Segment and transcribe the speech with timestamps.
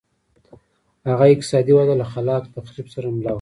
[1.09, 3.29] هغه اقتصادي وده له خلاق تخریب سره مله وه.